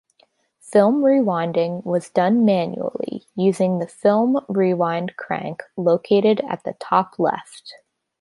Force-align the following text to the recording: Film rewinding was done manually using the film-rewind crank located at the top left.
Film 0.61 1.03
rewinding 1.03 1.85
was 1.85 2.09
done 2.09 2.43
manually 2.43 3.27
using 3.35 3.77
the 3.77 3.85
film-rewind 3.85 5.15
crank 5.15 5.61
located 5.77 6.41
at 6.49 6.63
the 6.63 6.73
top 6.79 7.19
left. 7.19 7.75